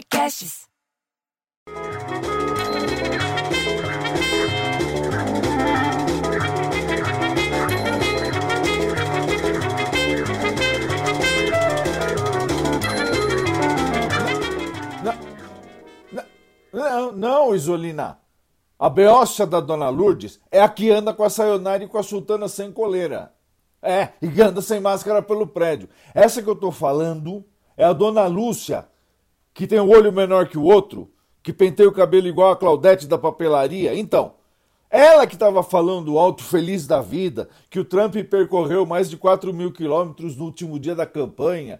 [0.00, 0.66] Podcasts.
[16.72, 18.18] Não, não, Isolina.
[18.78, 22.02] A beócia da Dona Lourdes é a que anda com a Sayonara e com a
[22.02, 23.34] Sultana sem coleira.
[23.82, 25.90] É, e anda sem máscara pelo prédio.
[26.14, 27.44] Essa que eu tô falando
[27.76, 28.88] é a Dona Lúcia,
[29.60, 31.10] que tem o um olho menor que o outro,
[31.42, 33.94] que penteia o cabelo igual a Claudete da papelaria.
[33.94, 34.32] Então,
[34.88, 39.52] ela que estava falando alto feliz da vida, que o Trump percorreu mais de 4
[39.52, 41.78] mil quilômetros no último dia da campanha,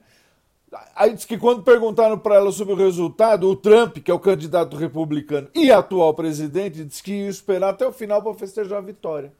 [0.95, 4.21] Aí diz que quando perguntaram para ela sobre o resultado, o Trump, que é o
[4.21, 8.83] candidato republicano e atual presidente, disse que ia esperar até o final para festejar a
[8.83, 9.33] vitória.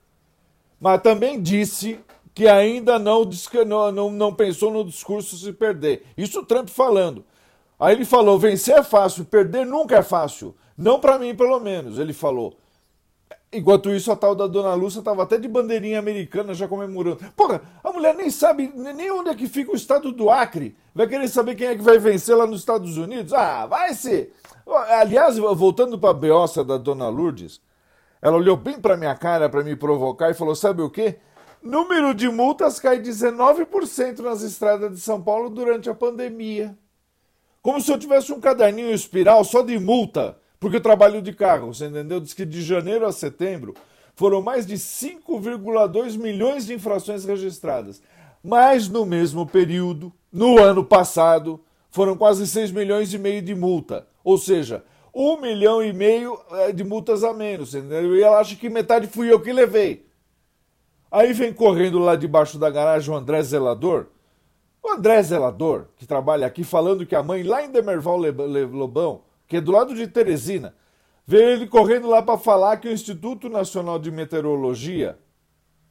[0.81, 2.01] Mas também disse
[2.35, 3.23] que ainda não,
[3.93, 6.05] não, não pensou no discurso se perder.
[6.17, 7.25] Isso o Trump falando.
[7.81, 10.55] Aí ele falou: vencer é fácil, perder nunca é fácil.
[10.77, 11.99] Não para mim, pelo menos.
[11.99, 12.57] Ele falou.
[13.53, 17.19] Enquanto isso, a tal da Dona Lúcia estava até de bandeirinha americana já comemorando.
[17.37, 20.77] Porra, a mulher nem sabe nem onde é que fica o estado do Acre.
[20.95, 23.33] Vai querer saber quem é que vai vencer lá nos Estados Unidos?
[23.33, 24.35] Ah, vai ser.
[25.01, 27.61] Aliás, voltando para a beossa da Dona Lourdes,
[28.23, 31.19] ela olhou bem para minha cara para me provocar e falou: sabe o quê?
[31.61, 36.79] Número de multas cai 19% nas estradas de São Paulo durante a pandemia.
[37.63, 41.73] Como se eu tivesse um caderninho espiral só de multa porque eu trabalho de carro,
[41.73, 42.21] você entendeu?
[42.21, 43.75] Diz que de janeiro a setembro
[44.15, 48.03] foram mais de 5,2 milhões de infrações registradas.
[48.45, 51.59] Mas no mesmo período, no ano passado,
[51.91, 54.07] foram quase 6 milhões e meio de multa.
[54.23, 57.75] Ou seja, 1 milhão e meio eh, de multas a menos.
[57.75, 58.15] Entendeu?
[58.15, 60.07] E ela acha que metade fui eu que levei.
[61.11, 64.07] Aí vem correndo lá debaixo da garagem o André Zelador.
[64.83, 69.57] O André Zelador, que trabalha aqui, falando que a mãe lá em Demerval Lobão que
[69.57, 70.73] é do lado de Teresina,
[71.27, 75.19] veio ele correndo lá para falar que o Instituto Nacional de Meteorologia,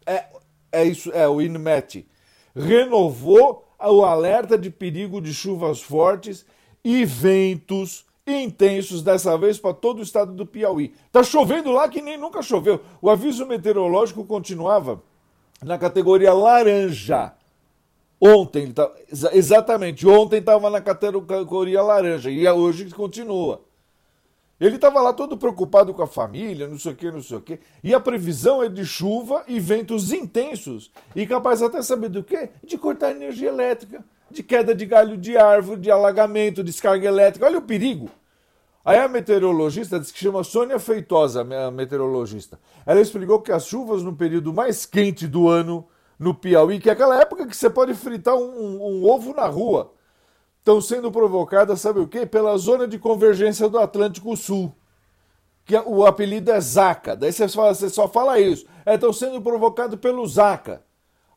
[0.05, 0.27] é,
[0.71, 2.07] é isso, é o INMET,
[2.55, 6.45] renovou o alerta de perigo de chuvas fortes
[6.81, 10.93] e ventos intensos dessa vez para todo o estado do Piauí.
[11.11, 12.79] Tá chovendo lá que nem nunca choveu.
[13.01, 15.03] O aviso meteorológico continuava
[15.61, 17.33] na categoria laranja.
[18.21, 18.91] Ontem, tá,
[19.31, 23.61] exatamente, ontem estava na categoria laranja e hoje continua.
[24.59, 27.41] Ele estava lá todo preocupado com a família, não sei o que, não sei o
[27.41, 27.59] que.
[27.81, 30.91] E a previsão é de chuva e ventos intensos.
[31.15, 32.49] E capaz até saber do quê?
[32.61, 37.45] De cortar energia elétrica, de queda de galho de árvore, de alagamento, descarga elétrica.
[37.45, 38.09] Olha o perigo.
[38.83, 42.59] Aí a meteorologista, disse que chama Sônia Feitosa, a meteorologista.
[42.85, 45.87] Ela explicou que as chuvas no período mais quente do ano
[46.19, 49.47] no Piauí, que é aquela época que você pode fritar um, um, um ovo na
[49.47, 49.93] rua.
[50.59, 52.25] Estão sendo provocadas, sabe o quê?
[52.25, 54.75] Pela zona de convergência do Atlântico Sul.
[55.63, 57.15] Que é, o apelido é Zaca.
[57.15, 58.65] Daí você, fala, você só fala isso.
[58.85, 60.83] Estão é, sendo provocados pelo Zaca.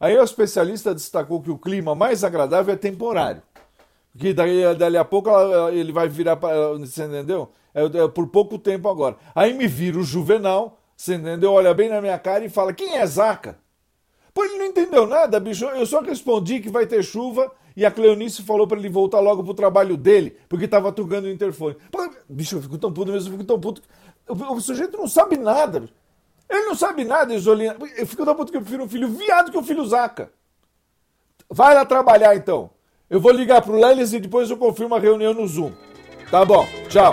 [0.00, 3.40] Aí o especialista destacou que o clima mais agradável é temporário.
[4.18, 5.30] Que daí, dali a pouco
[5.70, 6.72] ele vai virar para.
[6.78, 7.50] Você entendeu?
[7.72, 9.16] É, é, por pouco tempo agora.
[9.34, 11.52] Aí me vira o Juvenal, você entendeu?
[11.52, 13.56] Olha bem na minha cara e fala: quem é Zaca?
[14.34, 15.64] Pô, ele não entendeu nada, bicho.
[15.66, 19.44] Eu só respondi que vai ter chuva e a Cleonice falou para ele voltar logo
[19.44, 21.76] pro trabalho dele, porque tava tocando o interfone.
[21.90, 23.82] Pô, bicho, eu fico tão puto mesmo, eu fico tão puto.
[24.28, 25.88] O, o sujeito não sabe nada.
[26.48, 27.76] Ele não sabe nada, Isolina.
[27.96, 30.30] Eu fico tão puto que eu prefiro um filho viado que um filho zaca.
[31.48, 32.70] Vai lá trabalhar então.
[33.08, 35.72] Eu vou ligar pro Lelis e depois eu confirmo a reunião no Zoom.
[36.30, 37.12] Tá bom, tchau.